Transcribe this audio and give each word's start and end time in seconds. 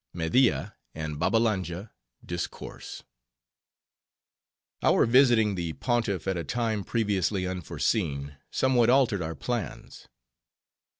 Media 0.15 0.75
And 0.95 1.19
Babbalanja 1.19 1.91
Discourse 2.25 3.03
Our 4.81 5.05
visiting 5.05 5.53
the 5.53 5.73
Pontiff 5.73 6.27
at 6.27 6.37
a 6.37 6.43
time 6.43 6.83
previously 6.83 7.45
unforeseen, 7.45 8.35
somewhat 8.49 8.89
altered 8.89 9.21
our 9.21 9.35
plans. 9.35 10.07